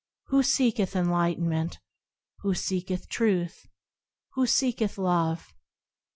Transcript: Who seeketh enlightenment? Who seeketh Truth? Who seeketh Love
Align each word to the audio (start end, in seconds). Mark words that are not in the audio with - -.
Who 0.29 0.41
seeketh 0.41 0.95
enlightenment? 0.95 1.77
Who 2.39 2.55
seeketh 2.55 3.07
Truth? 3.07 3.67
Who 4.33 4.47
seeketh 4.47 4.97
Love 4.97 5.53